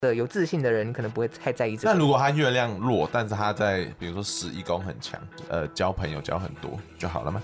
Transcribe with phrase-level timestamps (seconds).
[0.00, 1.92] 的有自信的人，你可能不会太在意这个。
[1.92, 7.42] 那如果他月亮弱，但是他在比如说十一宫很强，呃，交朋友交很多就好了吗？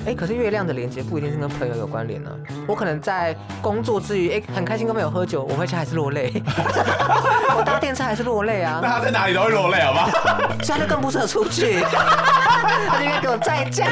[0.00, 2.36] 哎、欸，可是月亮的连接不一定是跟朋友有关联呢、啊。
[2.68, 6.30] 我可能在工作之余，哎、欸，很开心跟朋友喝酒，我回家还是落泪。
[7.56, 8.78] 我搭电车还是落泪啊。
[8.82, 10.10] 那他在哪里都会落泪，好不好？
[10.62, 13.86] 所以他就更不适合出去， 他就应该给我在家。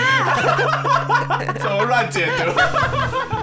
[1.58, 3.33] 怎么乱解读？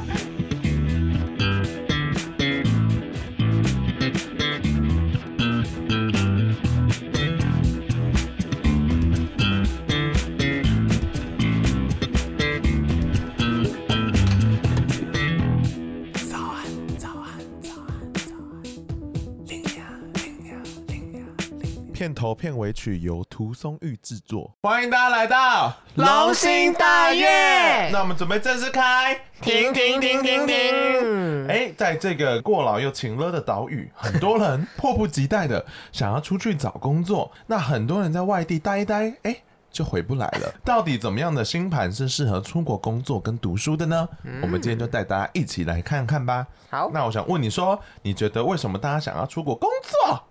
[22.22, 27.90] 头片尾曲由涂松玉制作，欢迎大家来到龙兴大悦。
[27.90, 31.48] 那我们准备正式开，停停停停停。
[31.48, 37.32] 哎，在这个过劳又晴了的岛屿，很多人迫不及待的想要出去找工作。
[37.48, 39.36] 那很多人在外地待一待，哎。
[39.72, 40.54] 就回不来了。
[40.66, 44.08] 到底怎么样的星盘是适合出国工作跟读书的呢？
[44.24, 46.46] 嗯、我们今天就带大家一起来看看吧。
[46.70, 50.24] 好，那我想问你说，你觉得为什么大家想要出国工作？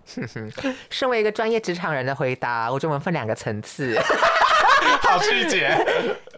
[0.89, 3.99] 身为一个专业职场人的回答，我觉得我们分两个层次。
[5.01, 5.77] 好细节。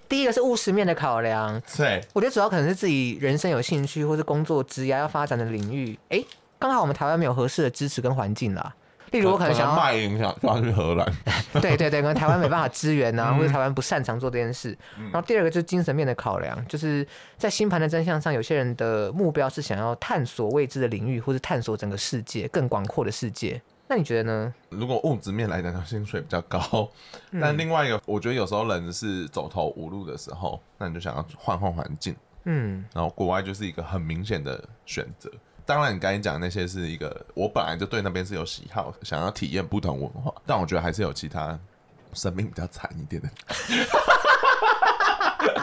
[0.10, 5.98] 第一个是务实面的考量，对，我觉得主要可能是自己人生有兴趣或是工作职业要发展的领域。
[6.10, 6.28] 哎、欸，
[6.60, 8.76] 刚好我们台湾没有合适的支持跟环境啦。
[9.14, 11.08] 例如我可能想要卖影响，就要去荷兰。
[11.62, 14.78] 对对对，可能台湾没办法支援啊，或者台湾不擅长做这件事。
[14.98, 17.08] 然后第二个就是精神面的考量，就是
[17.38, 23.62] 在星盘的真相上，有些人的目标是想要探索未知的领域，或是探索整个世界更广阔的世界。
[23.88, 24.54] 那你觉得呢？
[24.70, 26.90] 如果物质面来讲，薪水比较高，
[27.40, 32.16] 但另外一个，我觉得有时候人是走投无路的时候，那你就想要换换环境。
[32.46, 35.30] 嗯，然后国外就是一个很明显的选择。
[35.66, 41.58] 当然，你刚才讲的那些是一个，我本来就对那边是有喜好，想要体验不同文化，但我觉得还是有其他
[42.14, 43.30] 生命比较惨一点的。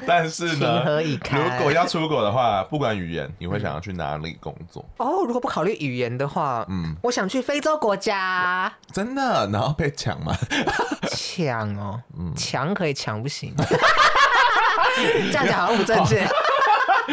[0.06, 0.83] 但是呢，
[1.31, 4.84] 如果要出国的话，不管语言，你会想要去哪里工作？
[4.97, 8.72] 哦，如果不考虑语言的话，嗯，我想去非洲国家。
[8.93, 9.49] 真的？
[9.53, 10.34] 然后被抢吗？
[11.12, 12.03] 抢哦，
[12.37, 13.55] 抢可以抢不行。
[15.31, 16.27] 这样讲好像不正确。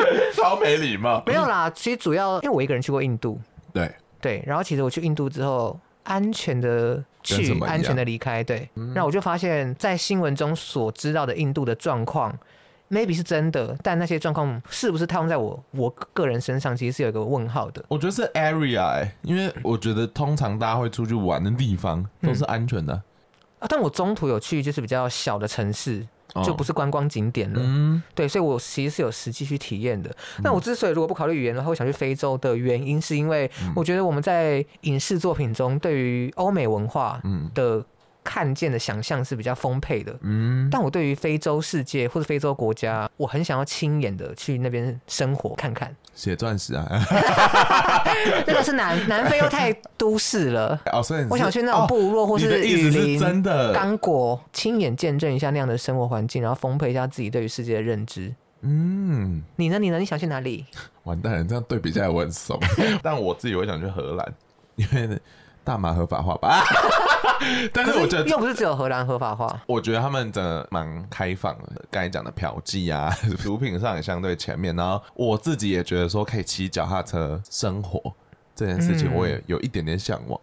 [0.35, 1.23] 超没礼貌。
[1.25, 3.39] 没有啦，其实主要因为我一个人去过印度。
[3.73, 8.43] 对对，然后其实我去印度之后，安全的去，安全的离开。
[8.43, 12.35] 对，那、嗯、我就发现，在新闻中所知道的印度的状况
[12.89, 17.83] ，maybe 是真的，但那些状况是不是套用在我我个人身上，其实是有一个问号的。
[17.87, 23.03] 我觉得是 area，、欸、因为我觉得通常大家会出去玩的地方都是安全的、嗯、
[23.59, 23.67] 啊。
[23.69, 26.05] 但我中途有去就是比较小的城市。
[26.43, 30.15] 就不是观光景点了，嗯，对，所以我其实是有实际去体验的。
[30.43, 37.21] 那我之所以如果不考虑语言的话，我想去非洲的原因，是因为我觉得我们在影视作品中对于欧美文化
[37.55, 37.83] 的
[38.29, 45.95] 看见的想象是比较丰沛的，嗯，但我对于非洲世界或者非洲国家，我很想要亲眼的去那边生活看看。
[46.13, 46.85] 写钻石啊，
[48.45, 58.35] 那个是南南非又太都市了 哦，所以我想去那种部落或是雨林、真的刚果，亲眼见证一下那样的生活环境，然后丰沛一下自己对于世界的认知。
[58.61, 59.79] 嗯，你呢？
[59.79, 59.99] 你呢？
[59.99, 60.65] 你想去哪里？
[61.03, 62.59] 完蛋了，这样对比起来我很怂，
[63.01, 64.33] 但我自己会想去荷兰，
[64.75, 65.17] 因为。
[65.63, 66.63] 大麻合法化吧，
[67.73, 69.59] 但是我觉得又不是只有荷兰合法化。
[69.65, 74.75] 我觉得他们真的蛮开放的，刚才讲的嫖妓啊， 毒品上也相对前面。
[74.75, 78.01] 然后我自己也觉得说，可以骑脚踏车生活
[78.55, 80.39] 这件事情，我也有一点点向往。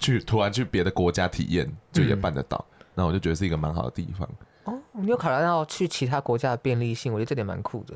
[0.00, 2.62] 去突然去别的国家体验，就也办得到。
[2.94, 4.28] 那我就觉得是一个蛮好的地方。
[4.64, 7.12] 哦，你有考虑到去其他国家的便利性？
[7.12, 7.94] 我觉得这点蛮酷的。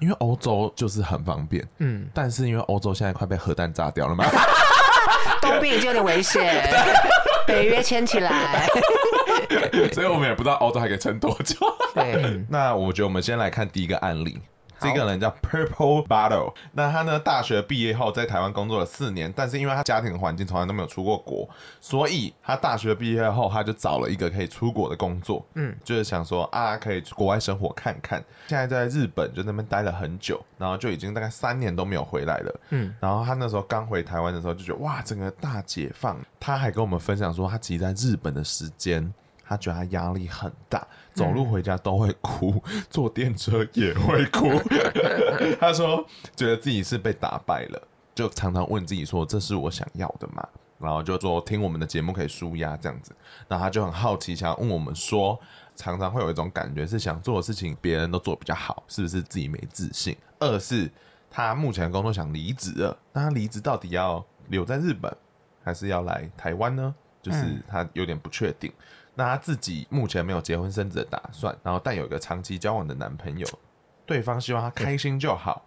[0.00, 4.24] 因为欧洲就是很方便，嗯，但是因为欧洲现在快被核弹炸掉了嘛。
[5.42, 6.40] 东边已经有点危险，
[7.48, 8.66] 北约牵起来，
[9.92, 11.56] 所以我们也不知道澳洲还可以撑多久。
[11.94, 14.38] 对， 那我觉得我们先来看第一个案例，
[14.80, 21.48] 这个人叫 Purple Bottle，那他呢，大学毕业后在台湾工作了四年，但是因为他家庭环境从来都没有出过国，
[21.80, 28.22] 所以他大学毕业后他就找了一个可以出国的工作，嗯，就是想说啊，可以国外生活看看。
[28.46, 36.18] 现在在日本就那边待了很久，然后就已经大概三年都没有回来了，嗯，然后他那时候刚回台湾的时候就觉得哇，整个大解放。
[36.40, 39.12] 他还跟我们分享说，他其实在日本的时间。
[39.48, 44.50] 他觉得他压力很大，走路回家都会哭，坐电车也会哭。
[45.58, 46.06] 他说
[46.36, 47.82] 觉得自己是被打败了，
[48.14, 50.46] 就常常问自己说：“这是我想要的吗？”
[50.78, 53.12] 然后就说听我们的节目可以舒压这样子。
[53.48, 55.40] 然后他就很好奇，想要问我们说，
[55.74, 60.16] 常常会有一种感觉是想做的事情别人都做比较好，是不是自己没自信？
[60.38, 60.88] 二是
[61.30, 65.10] 他目前的工作想离职了，那他离职到底要留在日本，
[65.64, 66.94] 还是要来台湾呢？
[67.20, 68.72] 就是他有点不确定。
[69.18, 73.44] 那他自己目前没有结婚生子的打算，然后但有一个长期交往的男朋友，
[74.06, 75.64] 对方希望他开心就好，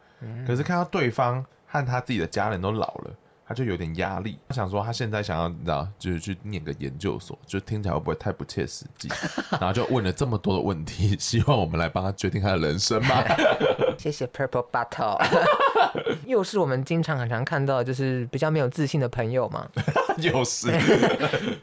[0.48, 3.12] 可是看到对方和他自己的家人都老了，
[3.46, 4.40] 他就有点压力。
[4.48, 9.10] 他想说他现在想要你知道，就是去念个研究所，就听起来会不会太不切实际？
[9.60, 13.26] 然后就问了这么多的问题， 希望我们来帮他决定他的人生吧。
[14.00, 15.22] 谢谢 Purple Bottle，
[16.26, 19.68] 又是我们经常很常看到，就是比较没有自信的朋友嘛。
[20.18, 20.72] 又是，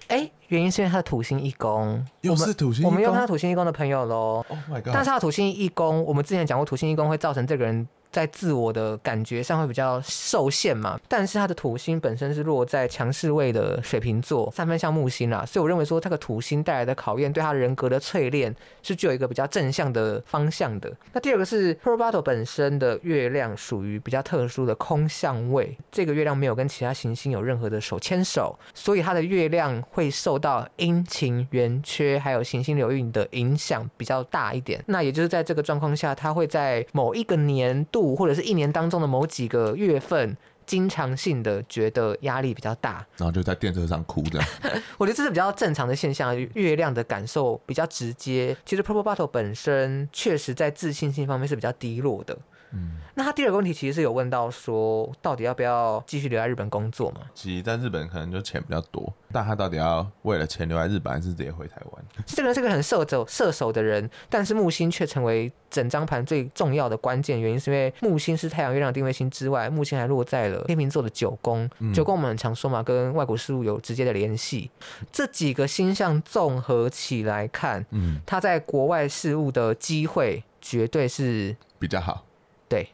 [0.09, 4.45] 哎，原因是因为他的土星一宫，又是土星我们用他土星一宫的朋友喽。
[4.49, 4.93] Oh my god！
[4.93, 7.87] 但是他的土星一宫，我们之前讲过，土星一宫会造成这个人。
[8.11, 20.91] 在自我的感觉上会比较受限嘛，但是他的土星本身是落在强势位的水瓶座，三分像木星啦，所以我认为说这个土星带来的考验，对他人格的淬炼是具有一个比较正向的方向的。
[21.13, 34.83] 那第二个是 Probato 本身的月亮属于比较特殊的空相位，这个月亮没有跟其他行星有任何的手牵手，所以它的月亮会受到阴晴圆缺还有行星流运的影响比较大一点。
[34.87, 37.98] 那也就是在这个状况下，他会在某一个年度。
[38.17, 40.37] 或者是一年当中的某几个月份，
[40.67, 44.49] 经常性的觉得压力比较大，然后就在电车上哭这样。
[44.99, 48.57] 我觉得这是比较正常的现象，月亮的感受比较直接。
[48.65, 52.37] 其实 Purple Bottle 本身确实在自信心方面是比较低落的。
[52.73, 57.23] 嗯，那他第二个问题其实是有问到说，到底要不要继续留在日本工作嘛？
[57.35, 62.05] 其实在日本可能就钱比较多，但他到底要为了钱留在日本，还是直接回台湾？
[62.27, 71.69] 这个人是个很射手射手的人，但是木星却成为整张盘最重要的关键原因，是因为木星是太阳、月亮定位星之外，木星还落在了天秤座的九宫。
[71.79, 74.71] 嗯、九宫我们很常说嘛，跟外国事务有直接的联系。
[75.11, 82.25] 这几个星象综合起来看，嗯，他在国外事务的机会绝对是比较好。
[82.69, 82.89] 对，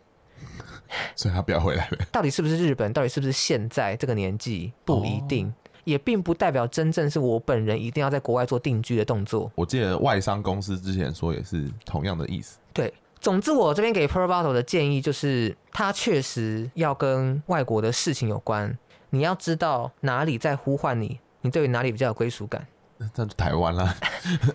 [1.17, 1.99] 所以他不要回来了。
[2.12, 2.93] 到底是不是日本？
[2.93, 4.73] 到底是不是现在这个年纪？
[4.85, 5.53] 不一定，哦、
[5.85, 9.50] 也并不代表真正是我本人一定要在国外做定居的动作。
[9.55, 12.59] 我记得外商公司之前说也是同样的意思。
[12.73, 18.76] 对，总之我这边给 Purple Bottle 的建议就是，他确实要跟外国的事情有关。
[19.11, 22.67] 你要知道哪里在呼唤你，你对于哪里比较有归属感。
[23.12, 23.94] 在台湾啦，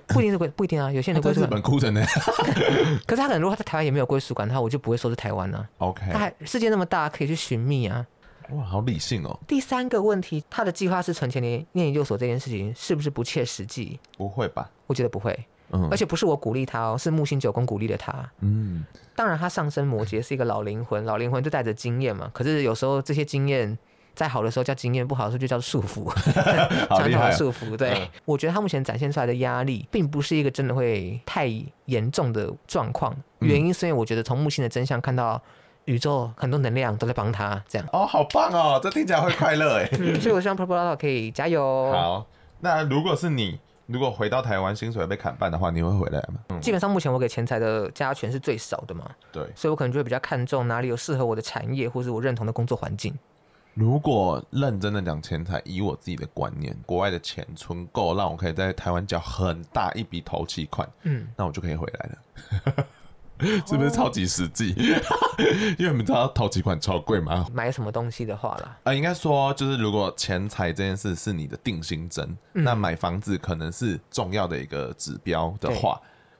[0.07, 0.91] 不一定是归，不一定啊。
[0.91, 2.09] 有些人在日本哭成那样，
[3.05, 5.67] 可是他可能如果他在台湾也没有归属感，他我就不会说是台湾呢。
[5.77, 8.05] OK，他还世界那么大，可以去寻觅啊。
[8.51, 9.39] 哇，好理性哦。
[9.47, 13.99] 第三个问题，他的计划是存钱念念研究所这件事情是不是不切实际？
[14.17, 14.69] 不会吧？
[14.87, 15.37] 我觉得不会。
[15.71, 18.27] 嗯，而且不是我鼓励他哦，是木星九宫鼓励了他。
[18.39, 18.83] 嗯，
[19.15, 22.29] 当然他上升摩羯是一个老灵魂，老灵魂就带着经验嘛。
[22.33, 23.77] 可是有时候这些经验。
[24.19, 26.13] 在好的时候叫经验，不好的时候就叫束缚，
[26.89, 27.77] 传统的束缚。
[27.77, 31.50] 对，嗯、我觉得他目前展现出来的压力，并不是一个真的会太
[31.86, 33.16] 严重的状况。
[33.39, 35.42] 原因是因为我觉得从木星的真相看到
[35.86, 37.88] 宇宙很多能量都在帮他这样。
[37.94, 40.19] 哦，好棒哦，这听起来会快乐哎、 嗯。
[40.19, 41.89] 所以我希望 Purple Bottle 可以加油。
[41.94, 42.27] 好，
[42.60, 46.42] 那如果是你，如果回到台湾薪水被砍半的话，你会回来吗？
[46.49, 49.09] 嗯、基本上目前我给钱财的加权是最少的嘛。
[49.31, 53.18] 对，所以我可能就会比较看重哪里有适合我的产业，或是我认同的工作环境。
[53.80, 62.86] 如果认真的讲钱财，以我自己的观念，国外的钱存够，让我可以在台湾缴很大一笔头期款，嗯，那我就可以回来了，
[63.66, 64.71] 是不是超级实际？
[65.78, 67.48] 因为你们知道头期款超贵嘛？
[67.54, 75.98] 买什么东西的话啦，啊、呃，应该说就是如果钱财这件事是你的定心针，嗯、那买房子可能是重要的一个指标的话。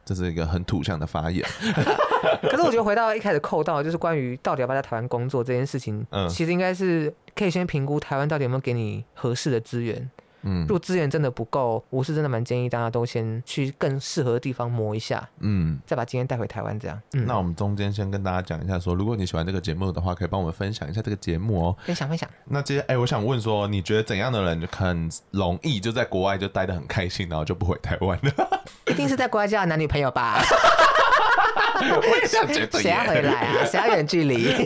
[0.10, 1.48] 这是一个很土象的发言，
[2.50, 10.10] 可是我觉得回到一开始扣到，就是关于到底要不要在台湾工作这件事情，嗯，其实应该是可以先评估台湾到底有没有给你合适的资源。
[10.42, 17.02] 嗯，如果资源真的不够，我是真的蛮建议大家都先去更适合的地方磨一下，嗯，再把经验带回台湾这样。
[17.14, 21.76] 嗯，那我们中间先跟大家讲一下说，说如果你喜欢这个节目的话，可以帮我们分享一下这个节目哦。
[21.86, 22.30] 分享分享。
[22.46, 28.62] 那接下哎，我想问说，你觉得怎样的人很容易就在国外就待得很开心，然后就不回台湾了？
[28.88, 30.40] 一定是在国外交的男女朋友吧？
[31.82, 32.80] 我也这样觉得。
[32.80, 33.66] 谁要回来啊？
[33.70, 34.66] 谁要远距离？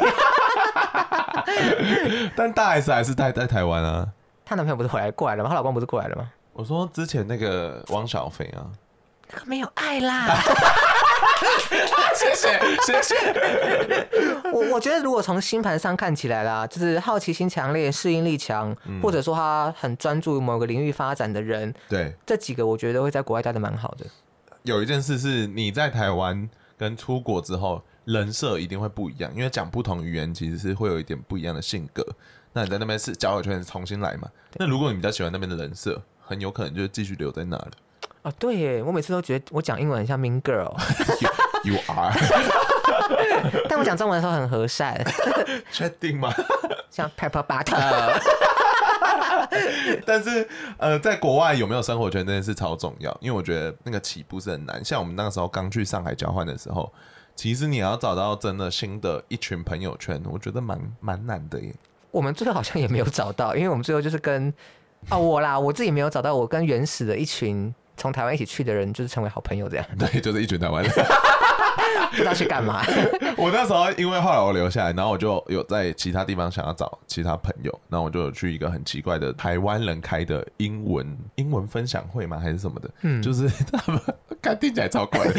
[2.36, 4.08] 但大 S 还是待在台湾啊。
[4.54, 5.50] 她男朋友不是回来过来了吗？
[5.50, 6.30] 她老公不是过来了吗？
[6.54, 8.70] 我说之前那个汪小菲啊，
[9.32, 10.38] 那个没有爱啦。
[12.16, 13.16] 谢谢谢谢。
[14.54, 24.06] 我我觉得如果从星盘上看起来啦，就是好奇心强烈、适应力强，嗯、或者说他很专注于某个领域发展的人，对这几个我觉得会在国外待的蛮好的。
[24.62, 32.06] 有一件事是你在台湾跟出国之后，人设一定会不一样，因为讲不同语言其实是会有一点不一样的性格。
[32.54, 34.30] 那你在那边是交友圈重新来嘛？
[34.56, 37.72] 那如果你比较喜欢那边的人设，很有可能就继续留在那了。
[38.22, 38.84] 啊，对耶！
[38.84, 40.74] 我每次都觉得我讲英文很像 Mean Girl。
[41.66, 42.14] You are。
[43.70, 45.02] 但我讲中文的时候很和善。
[45.72, 46.34] 确定吗？
[46.90, 48.20] 像 Pepper Butter。
[50.06, 54.84] 但是呃，在国外有没有生活圈这件事超重要，因为我觉得那个起步是很难。
[54.84, 56.92] 像我们那个时候刚去上海交换的时候，
[57.36, 61.74] 其实你要找到真的新的一群朋友圈，我觉得蛮蛮难的耶。
[62.12, 64.54] 我们最后好像也没有找到，因为我们最后就是跟
[65.10, 67.74] 啊我啦， 我自己没有找到，我跟原始的一群。
[67.96, 69.86] 从台湾一起去的人，就是成为好朋友这样。
[70.00, 70.92] 对，就是一群台湾人，
[72.10, 72.84] 不知道去干嘛。
[73.38, 82.40] 我那时候因为后来我留下来，然后我就有在其他地方想要找其他朋友，然后我就有去一个很奇怪的台湾人开的英文英文分享会嘛？
[82.40, 82.90] 还是什么的？
[83.02, 84.02] 嗯，就是他们
[84.42, 85.34] 看听起来超怪的。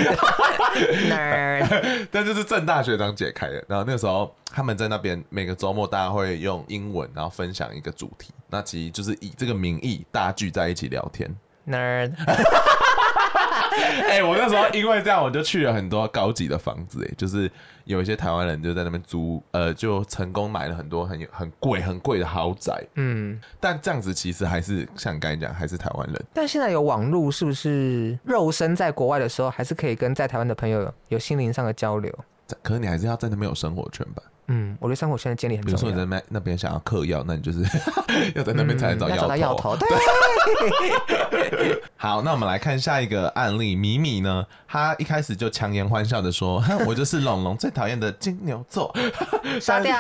[2.11, 3.65] 但就是正大学长姐开的。
[3.69, 8.33] 然后那个时候他们在那边每个周末大家会用英文，然后分享一个主题。
[8.49, 11.35] 那其实就是以这个名义大家聚在一起聊天。
[11.67, 12.13] Nerd，
[14.05, 17.51] 哎、欸，我那时候因为这样，我就去了很多高级的房子，哎，就是
[17.85, 26.25] 有一些台湾人就在那边租，呃，就成功买了很多很很贵很贵的豪宅，嗯，但这样子其实还是像刚才讲，还是台湾人。
[26.33, 32.13] 但现在有网络，是不是肉身在国外的时候，还是可以跟在台湾的朋友有心灵上的交流？
[32.63, 34.23] 可是你还是要在那边有生活圈吧？
[34.49, 35.77] 嗯，我觉得生活圈的建立很重要。
[35.77, 37.61] 比如说你在那那边想要嗑药，那你就是
[38.37, 39.17] 要在那边才能找药头。
[39.17, 39.77] 嗯、找到药头。
[39.77, 39.89] 对。
[41.97, 43.75] 好，那我们来看下一个案例。
[43.75, 48.95] 米米呢，他一开始就强颜欢笑的说：“我就是龙龙最讨厌的金牛座。”
[49.61, 49.97] 杀掉。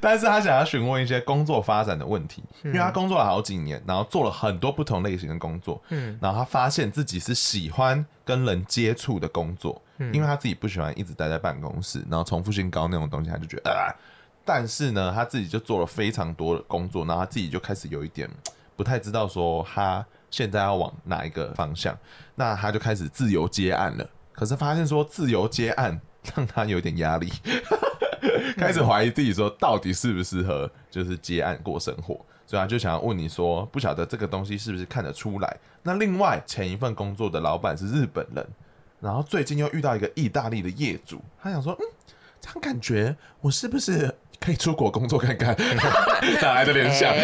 [0.00, 5.82] 但是他想要询问一些工作发展的问题，因为他工作了好几年，然后做了很多不同类型的工作。
[5.88, 6.18] 嗯。
[6.20, 9.80] 然后他发现自己是喜欢跟人接触的工作。
[10.12, 13.90] 因为他自己不喜欢一直待在办公室，然后重复性高那种东西，他就觉得啊。
[14.44, 18.30] 但是呢，他自己就做了非常多的工作，然后他自己就开始有一点
[18.76, 21.96] 不太知道说他现在要往哪一个方向。
[22.34, 24.08] 那他就开始自由接案了。
[24.32, 26.00] 可是发现说自由接案
[26.34, 27.30] 让他有点压力，
[28.56, 32.18] 开始怀疑自己说到底适不适合就是接案过生活。
[32.46, 35.56] 所以他就想要问你说，不晓得这个东西是不是看得出来？
[35.82, 38.46] 那另外前一份工作的老板是日本人。
[39.00, 41.84] 然后最近又遇到一个意大利的业主，他想说，嗯，
[42.40, 45.56] 这样感觉我是不是可以出国工作看看？
[46.42, 47.14] 哪来的联想？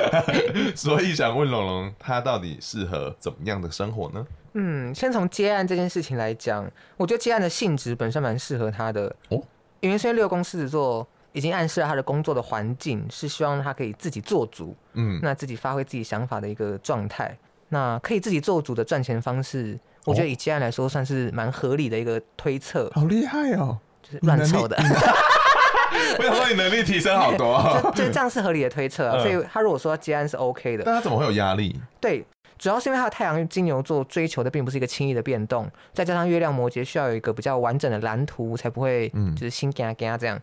[0.76, 4.26] 所以想问龙龙，他到底适合怎么样的生活呢？
[4.58, 9.42] 嗯，先从接案这件事情来讲，我觉得接案的性质本身蛮适合他的哦，
[9.80, 17.36] 因为现在六宫狮子座已经暗示了他的工作的环境是希望他可以自己做主，嗯，那自己发挥自己想法的一个状态，
[17.70, 19.78] 那可以自己做主的赚钱方式。
[20.06, 22.90] 我觉得以接案来说，算是蛮合理的一个推测。
[22.94, 23.76] 好厉害哦！
[24.02, 24.76] 就是乱凑的。
[26.18, 29.18] 我想说你能力提升好多， 哦就，就这样是合理的推测，啊。
[29.18, 31.80] 所以他如果说接案是 OK 的，但他怎么会有压力？
[32.00, 32.24] 对，
[32.58, 40.38] 主要是因为他的太阳金牛座追求的并不是一个轻易的变动，再加上月亮摩羯需要有一个比较完整的蓝图，才不会就是心惊惊这样。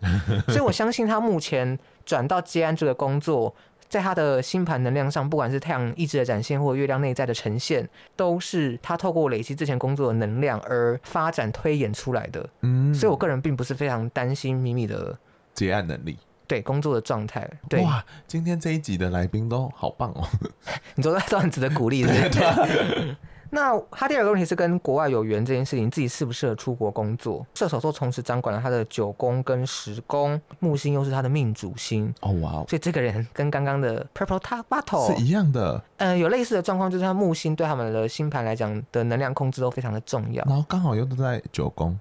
[0.47, 3.53] 所以我相信他目前转到接案这个工作。
[3.89, 12.49] 在他的星盘能量上，不管是太阳意志的展现，或月亮内在的呈现，都是他透过累积之前工作的能量而发展推演出来的。
[12.61, 15.17] 嗯，所以我个人并不是非常担心米米的
[15.53, 17.47] 结案能力，对工作的状态。
[17.69, 20.27] 对，哇，今天这一集的来宾都好棒哦！
[20.95, 23.15] 你说都很值得鼓励，对不对？
[23.53, 27.45] 那他第二个问题是跟国外有缘这件事情，自己适不适合出国工作？
[27.53, 32.11] 射手座同时掌管了他的九宫跟十宫，木星又是他的命主星。
[32.21, 32.51] 哦哇！
[32.67, 35.81] 所以这个人跟刚刚的 Purple Top Battle 是一样的。
[35.97, 40.43] 嗯、呃，有类似的状况，就是他木星对他们的星盘来讲的能量控制都非常的重要。
[40.45, 41.97] 然后刚好又都在九宫。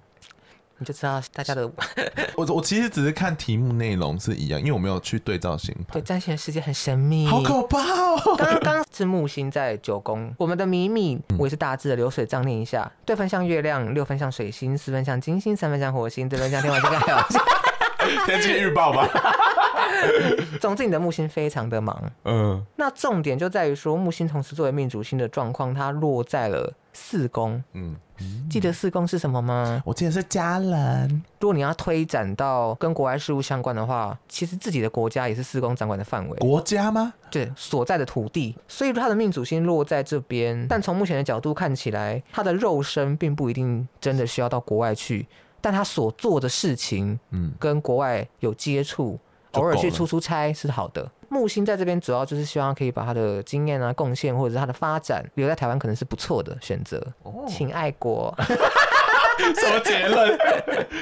[0.83, 1.65] 你就知道大家的
[2.37, 5.93] 我我其实只是看题目内容是一样，因为我没有去对照星盘。
[5.93, 8.21] 对，占星的世界很神秘，好可怕哦！
[8.37, 17.19] 刚刚是木星在九宫，我们的米米，我也是大致的流水账念一下：对分像月亮，六分像水星，四分像金星，三分像火星，对分像天王星，还有
[18.27, 19.09] 天气预报吧。
[20.61, 22.13] 总之，你的木星非常的忙。
[22.25, 27.63] 嗯，那重点就在于说，木星同时作为命主星的状况，它落在了四宫。
[27.73, 27.97] 嗯，
[28.49, 29.83] 记得四宫是什么吗？
[29.85, 31.23] 我记得是家人。
[31.41, 36.37] 如果你要推展到跟国外事务相关的话，其实自己的国家也是四宫掌管的范围。
[36.39, 37.13] 国家吗？
[37.31, 38.55] 对，所在的土地。
[38.69, 45.27] 所以他的命主星落在这边，但从目前的角度看起来，他的肉身并不一定真的需要到国外去。
[45.61, 49.17] 但他所做的事情，嗯，跟国外有接触，
[49.53, 51.11] 偶尔去出出差是好的。
[51.29, 57.03] 木星在这边主要就是希望可以把他的经验啊、贡献或者是他的发展留在台湾，可能是不错的选择。
[57.23, 58.35] 哦，请爱国。
[59.39, 60.39] 什么结论？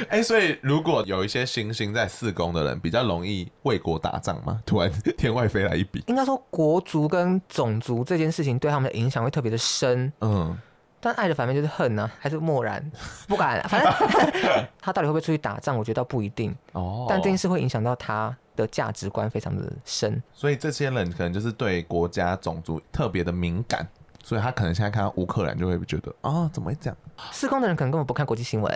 [0.09, 4.61] 哎、欸，所以如果有一些星星在四宫的人，比较容易为国打仗吗？
[4.64, 10.12] 突然天外飞来一笔，应该说国族跟种族这件事情对他们的影响会特别的深。
[10.21, 10.57] 嗯。
[11.00, 12.85] 但爱的反面就是恨呢、啊，还是漠然
[13.26, 13.66] 不敢、啊？
[13.71, 13.90] 反正
[14.80, 16.54] 他到底会不会出去打仗，我觉得倒不一定。
[16.73, 20.23] 哦，但这件事会影响到他的价值观非常的深。
[20.33, 23.87] 所以这些人可能就是对国家种族特别的敏感，
[24.23, 26.97] 所以他可能现在看到乌克兰就会觉得啊、哦，怎么会这样？
[27.33, 28.73] 施工的人可能根本不看国际新闻，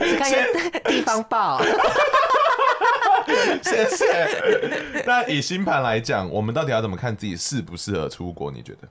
[0.00, 0.30] 只看
[0.84, 1.60] 地方报。
[3.62, 5.02] 谢谢。
[5.04, 8.50] 那以星盘来讲，我们到底要怎么看自己适不适合出国？
[8.50, 8.88] 你觉得？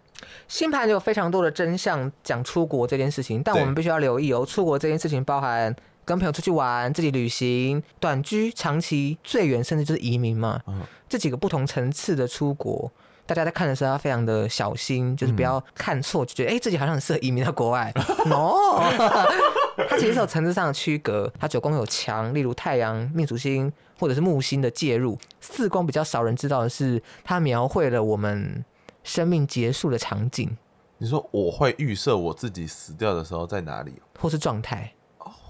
[0.48, 4.46] 星盘有非常多的真相讲出国这件事情，但我们必须要留意哦。
[4.46, 10.62] 出国这件事情包含跟朋友出去玩、自己旅行、短居、长期、最远甚至就是移民嘛。
[10.68, 12.92] 嗯，这几个不同层次的出国，
[13.26, 17.92] 大家在看的时候要非常的小心，就是不要看错，就觉得哎、欸、自己好像很适合移民到国外。
[18.26, 18.82] No，
[19.90, 21.32] 它其实是有层次上的区隔。
[21.40, 25.18] 它九宫有强，例如太阳、命主星或者是木星的介入。
[25.40, 28.64] 四宫比较少人知道的是，它描绘了我们。
[29.06, 30.58] 生命结束的场景，
[30.98, 34.92] 你说我会预设我自己死掉的时候在哪里，或是状态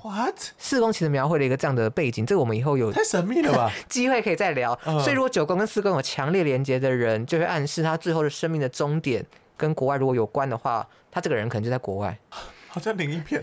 [0.03, 0.35] ？What？
[0.57, 3.71] 四宫其实描绘了一个这样的背景，这个我们以后有太神秘了吧？
[3.87, 4.75] 机会可以再聊。
[4.83, 4.99] Uh.
[4.99, 9.25] 所以如果九宫跟四宫有强烈连接的人，就会暗示他最后的生命的终点
[9.55, 12.19] 跟国外如果有关的话，他这个人可能就在国外。
[12.67, 13.41] 好像灵异片。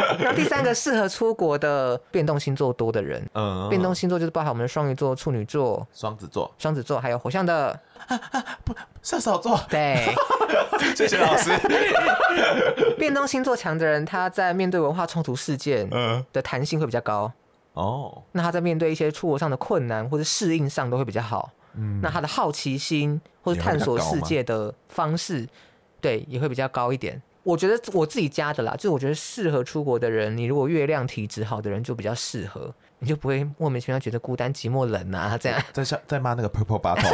[0.18, 7.78] 然后第三个适合出国的变动星座多的人，嗯，变动星座就是包含我们的双鱼座、处女座、双子座、双子座，还有火象的。
[8.06, 9.60] 啊啊、不，射手座。
[9.68, 10.06] 对，
[10.96, 11.50] 谢谢老师。
[12.96, 15.88] 变动星座强的人，他在面对文化冲突事件
[16.32, 17.30] 的弹性会比较高。
[17.74, 21.50] 哦，那他在面对一些出国上的困难或者适应上都会比较好。
[21.74, 25.46] 嗯，那他的好奇心或者探索世界的方式，
[26.00, 27.20] 对，也会比较高一点。
[27.48, 35.58] 我觉得我自己加的啦，就是我觉得适合出国的人，你如果月亮体质好的人就比较适合，你就不会莫名其妙觉得孤单寂寞冷啊这样。
[35.72, 37.08] 在在在骂那个 purple bottle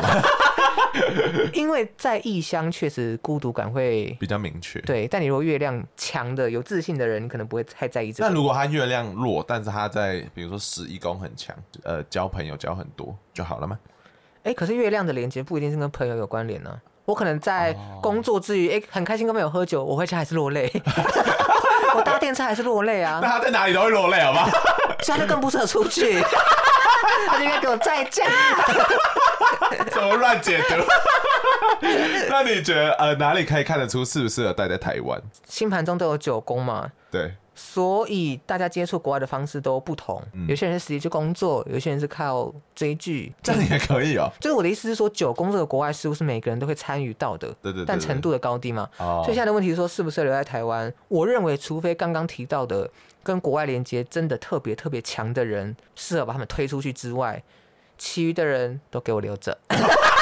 [1.55, 4.81] 因为在异乡确实孤独感会比较明确。
[4.81, 8.29] 对，但你如果月亮强的有自信的人，你可能不会太在意这个。
[8.29, 13.79] 那如果他月亮弱，但是他在比如说十一宫很强，呃，交朋友交很多就好了吗？
[14.43, 16.81] 哎、欸，可是月亮的连接不一定是跟朋友有关联呢。
[17.05, 20.71] 我可能在工作之余，哎、欸，很开心跟朋友喝酒，我回家还是落泪。
[21.95, 23.21] 我搭电车还是落泪啊。
[23.23, 24.49] 那他在哪里都会落泪，好不好？
[25.03, 26.21] 所以他就更不适合出去。
[27.29, 28.25] 他就应该给我在家。
[29.91, 30.75] 怎么乱解读？
[32.29, 35.21] 那你觉得呃哪里可以看得出适不适合待在台湾？
[35.47, 36.91] 星盘中都有九宫嘛？
[37.11, 37.35] 对。
[37.55, 44.29] 所以大家接触国外的方式都不同，嗯、有些人是实际去工作，有些人是靠追剧，这样也可以哦。
[44.41, 48.89] 就是我的意思是说，九宫这个国外事务是每个人都会参与到的，对对，对对，但程度的高低嘛。
[48.99, 49.23] 哦。
[49.25, 50.93] 所以现在的问题是说，适不适合留在台湾？
[51.09, 52.91] 我认为，除非刚刚提到的
[53.23, 57.43] 跟国外连接真的特别特别强的人，适合把他们推出去之外，
[57.97, 59.57] 其余的人都给我留着。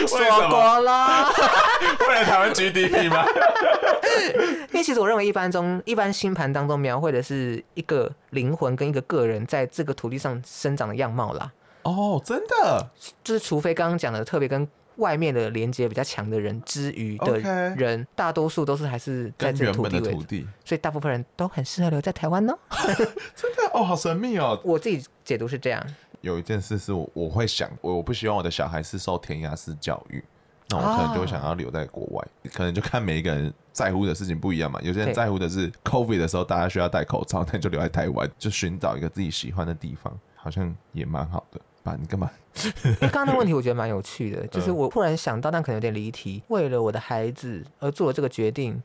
[0.06, 1.28] 锁国了，
[2.08, 3.24] 为了台湾 GDP 吗？
[4.72, 11.52] 因为其实我认为，一般中一般星盘当中描绘的是一个灵魂跟一个个人在这个土地上生长的样貌啦。
[11.82, 12.88] 哦，真的，
[13.22, 17.38] 就是除非刚刚讲的特别跟外面的连接比较强的人之余的
[17.76, 18.06] 人，Okay.
[18.14, 22.56] 大多数都是还是在这个土地为主，所以大部分人都很适合留在台湾呢。
[23.34, 24.58] 真的哦，好神秘哦。
[24.64, 25.84] 我自己解读是这样。
[26.24, 30.24] 有一件事是我我会想，我我不希望我的小孩是受填鸭式教育，
[30.70, 34.80] 那我可能就会想要留在国外，啊、可能就看每一个人在乎的事情不一样嘛。
[34.82, 41.94] 有些人在乎的是 COVID 的时候大家需要戴口罩，那就留在台湾，就寻找一个自己喜欢的地方，好像也蛮好的吧？
[42.00, 42.30] 你干嘛？
[42.84, 46.42] 因为刚刚的问题我觉得蛮有趣的， 就是我突然想到，但可能有点离题。
[46.48, 48.82] 为了我的孩子而做了这个决定，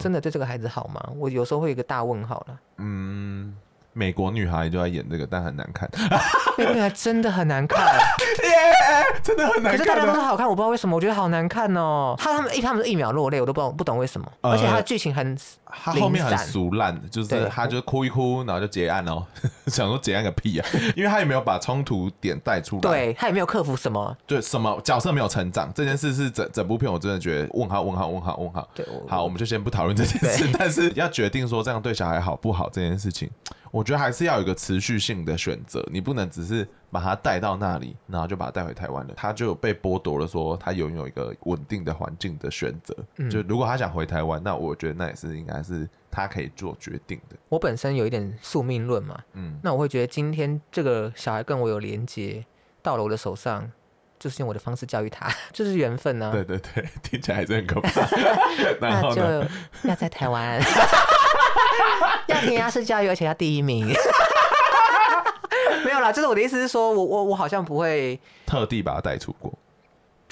[0.00, 1.12] 真的对这个孩子好吗？
[1.16, 2.60] 我有时候会有一个大问号了。
[2.78, 3.56] 嗯。
[3.96, 5.88] 美国女孩就在演这个，但很难看。
[6.58, 7.80] 美国女孩真的很难看，
[8.90, 9.78] 耶，真的很难看。
[9.78, 12.14] 可是大家都说好看，我不知道为什么，我觉得好难看哦。
[12.18, 14.30] 他他们一他们一秒落泪，我都不懂不懂为什么。
[14.42, 19.24] 而且他的剧情很，他后面很俗烂，就是他就哭一哭，然后就结案哦。
[19.68, 20.68] 想说结案个屁啊！
[20.94, 28.68] 因为他也没有把冲突点带出来，对他也没有克服什么，对什么角色没有成长，这件事是整整部片我真的觉得问号问号问号问号。
[28.74, 33.06] 对，好，我们就先不讨论这件事，但是 要决定说这样对小孩好不好这件事。
[33.06, 33.30] 事情，
[33.70, 42.94] 我觉得还是要有一个持续性的选择，你不能只是把他带到那里，然后就把他带回台湾了，他就被剥夺了说他拥有一个稳定的环境的选择。
[43.16, 47.36] 嗯，就如果他想回台湾，那我觉得那也是应该是他可以做决定的。
[47.48, 52.44] 我本身有一点宿命论嘛，嗯，那我会觉得今天这个小孩跟我有连接，
[52.82, 53.68] 到了我的手上，
[54.18, 56.32] 就是用我的方式教育他， 就是缘分呢、啊。
[56.32, 57.90] 对对对，听起来还是很可怕。
[58.80, 59.22] 那就
[59.88, 60.60] 要在台湾。
[62.28, 63.88] 要填鸭式教育，而且要第一名。
[65.96, 69.52] 没有啦，就是我的意思是说，我我我好像不会特地把他带出国，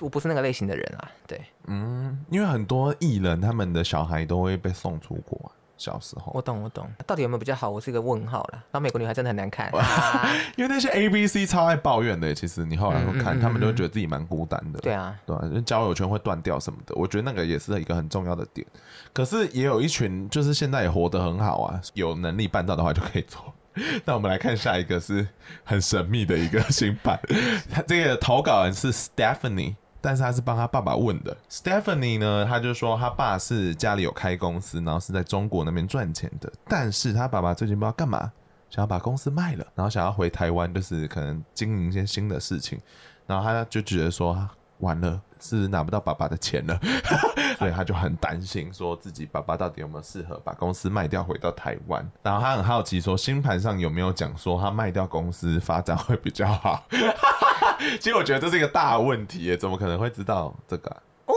[0.00, 1.10] 我不是那个类型的人啊。
[1.26, 5.52] 对，嗯，因为很多艺人他们的小孩都会被送出国啊。
[5.76, 7.68] 小时候，我懂我懂，到底有没有比较好？
[7.68, 8.50] 我是一个问号了。
[8.52, 9.72] 然后美国女孩真的很难看，
[10.56, 12.32] 因为那些 A B C 超爱抱怨的。
[12.32, 14.78] 其实你后来会看，他们就会觉得自己蛮孤单的。
[14.78, 16.94] 对啊，对啊，交友圈会断掉什么的。
[16.94, 18.64] 我觉得那个也是一个很重要的点。
[19.12, 23.40] 可是也有一群，就是现在也活得很好啊，有能力办到的话就可以做。
[24.04, 25.26] 那我们来看下一个，是
[25.64, 27.20] 很神秘的一个新版。
[27.70, 29.74] 他这个投稿人是 Stephanie。
[30.00, 36.52] 但是他是帮他爸爸问的，Stephanie 呢，他就说他爸是家里有开公司，然后是在中国那边赚钱的。
[36.68, 38.30] 但是他爸爸最近不知道干嘛，
[38.68, 42.78] 想要把公司卖了，然后想要回台湾，就是可能经营一些新的事情。
[43.26, 44.46] 然后他就觉得说，
[44.84, 46.78] 完了，是拿不到爸爸的钱了，
[47.58, 52.08] 所以他就很担心，说自己爸爸到底有没有适合把公司卖掉回到台湾。
[52.22, 56.84] 然后他很好奇，说星盘上有没有讲说他卖掉公司发展会比较好。
[57.98, 60.96] 其实我觉得这是一个大问题耶，怎么可能会知道这个、啊？
[61.26, 61.34] 哦，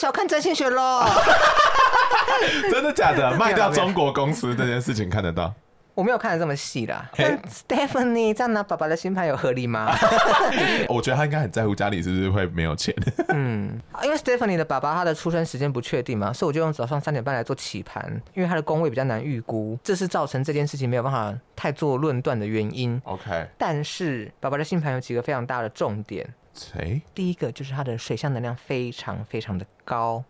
[0.00, 1.04] 小看占星学喽！
[2.70, 3.36] 真的假的？
[3.36, 5.52] 卖掉中国公司这件事情看得到？
[5.94, 7.08] 我没有看得这么细啦。
[7.16, 9.94] 但 Stephanie 这样拿爸爸的星盘有合理吗？
[10.88, 12.94] 我觉得他应该很在乎家里是不是会没有钱。
[13.30, 23.00] 嗯，因为 Stephanie 的爸爸他的出生时间不确定嘛，所以我就用早上三点半来做起盘，因为他的宫位比较难预估，这是造成这件事情没有办法太做论断的原因。
[23.04, 26.28] OK，但是爸爸的星盘有几个非常大的重点。
[26.52, 27.02] 谁？
[27.14, 30.22] 第一个就是他的水象能量非常非常的高。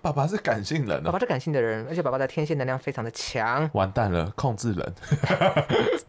[0.00, 3.68] 爸爸是感性人，爸爸是感性的人，而且爸爸的天蝎能量非常的强。
[3.74, 4.94] 完蛋了，控制人。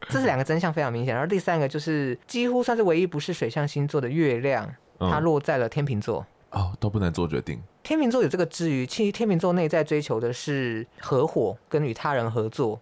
[0.09, 1.13] 这是两个真相非常明显。
[1.13, 6.25] 然后第三个就是几乎算是唯一不是水象星座的月亮，它落在了天秤座。
[6.51, 7.61] 哦，都不能做决定。
[7.83, 12.79] 天秤座有这个之余，其实天秤座内在追求的是合伙跟与他人合作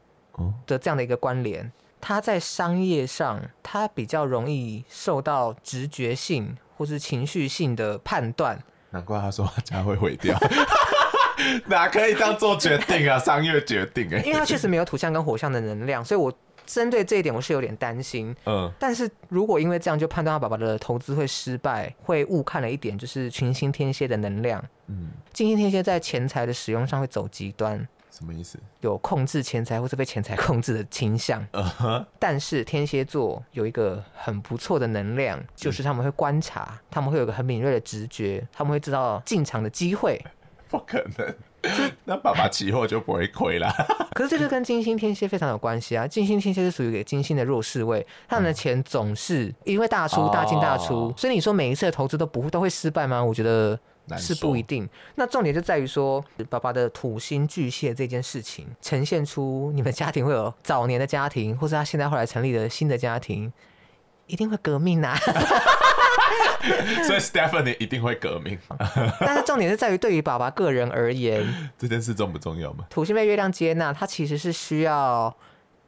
[0.68, 1.72] 的这样的一个关联。
[2.00, 8.62] 他在商业上，他比较容易受到直觉性或是情绪性的判断。
[8.96, 10.40] 难怪他说他家会毁掉，
[11.68, 13.20] 哪可以这样做决定啊？
[13.20, 16.32] 商业决定哎，因为他确实没有土象跟火象的能量，所以我
[16.66, 18.34] 针对这一点我是有点担心。
[18.46, 24.64] 嗯，但是如果因为这样就判断他爸爸的投资会失败，会误看了一点，就是群星天蝎的能量。
[24.88, 27.86] 嗯，金星天蝎在钱财的使用上会走极端。
[28.16, 28.58] 什么意思？
[28.82, 31.46] 有控制钱财或是被钱财控制的倾向。
[31.52, 32.06] Uh huh.
[32.18, 40.24] 但是天蝎座有一个很不错的能量，就是他们会观察，嗯、他们会有个很敏锐的直觉，他们会知道进场的机会。
[40.70, 41.36] 不可能，
[42.06, 43.72] 那爸爸期货就不会亏了。
[44.14, 46.08] 可是这就跟金星天蝎非常有关系啊！
[46.08, 53.24] 金星天蝎是属于给金星的弱势位，他们的钱总是因为大出大进大出，所以你说每一次的投资都不会都会失败吗？
[53.24, 53.80] 我觉得。
[54.18, 63.52] 是不一定，那重点就在于说，爸爸的土星巨蟹这件事情，呈现出你们家庭会有早年的家庭，或是他现在后来成立的新的家庭，
[64.28, 65.20] 一定会革命呐、啊。
[67.06, 68.58] 所以 Stephanie 一定会革命。
[69.20, 72.86] 但是重点是在于，对于爸爸个人而言，这件事重不重要吗？
[72.90, 75.36] 土星被月亮接纳，他其实是需要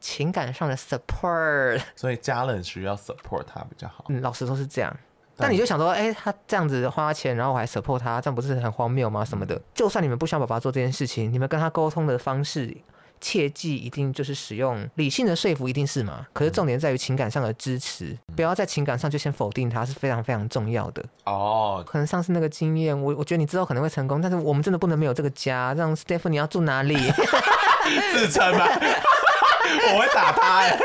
[0.00, 4.04] 情感上的 support，所以家人需要 support 他比较好。
[4.08, 4.96] 嗯，老实说是这样。
[5.38, 9.24] 但你就想说，哎、欸，他这样子花钱，然后我还 support 他，这样不是很荒谬吗？
[9.24, 9.60] 什么的？
[9.72, 12.76] 就算你们不想爸爸做这件事情，你们跟他沟通的方式，
[13.20, 16.26] 切记一定就是使用理性的说服，一定是嘛？
[16.32, 21.04] 可是重点在于情感上的支持，不要在情感上就先否定他，是非常非常重要的。
[21.24, 25.74] 哦，可能上次那个经验，我我觉得你之后可能会成功，但是我们真的不能没有这个家。
[25.74, 26.96] 让 Stephanie 你要住哪里？
[28.12, 28.66] 自称吗？
[29.94, 30.78] 我会打他哎。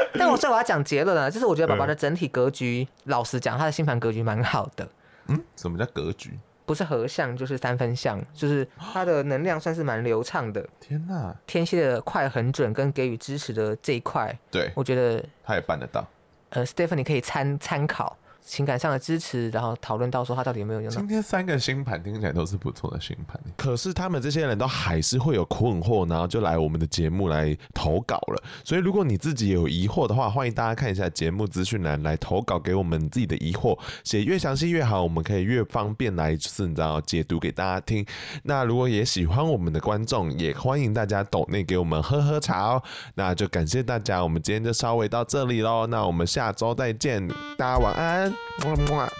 [0.18, 4.88] 但我所以我要讲结论啊，就是我觉得爸爸的整体格局，老实讲，他的星盘格局蛮好的。
[5.28, 6.38] 嗯，什么叫格局？
[6.64, 10.66] 不是合相就是三分相，就是他的能量算是蛮流畅的。
[10.80, 11.34] 天哪！
[11.46, 16.06] 天蝎的快、很准跟给予支持的这一块，对，我觉得他也办得到。
[16.50, 18.16] 呃，Stephanie 可以参参考。
[18.44, 21.00] 情感上的支持，然后讨论到说他到底有没有用到。
[21.00, 28.42] 今天三个星盘听起来都是不错的星盘，可是他们这些人都还是会有困惑，然后就来我们的节目来投稿了。
[28.64, 38.04] 所以如果你自己有疑惑的话，欢迎大家看一下节目资讯栏来投稿给我们自己的疑惑，写越详细越好，我们可以越方便来就是你知道解读给大家听。
[38.42, 42.82] 那如果也喜欢我们的观众，也欢迎大家抖内给我们喝喝茶哦。
[43.14, 45.86] 那就感谢大家，我们今天就稍微到这里喽。
[45.86, 47.26] 那我们下周再见，
[47.56, 48.31] 大家晚安。
[48.64, 49.10] 么么啊！